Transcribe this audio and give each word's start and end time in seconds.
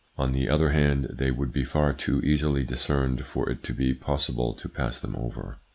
On 0.17 0.31
the 0.31 0.49
other 0.49 0.71
hand, 0.71 1.11
they 1.13 1.29
would 1.29 1.53
be 1.53 1.63
far 1.63 1.93
too 1.93 2.21
easily 2.21 2.63
discerned 2.63 3.23
for 3.23 3.47
it 3.51 3.63
to 3.65 3.71
be 3.75 3.93
possible 3.93 4.55
to 4.55 4.67
pass 4.67 4.99
them 4.99 5.15
over. 5.15 5.59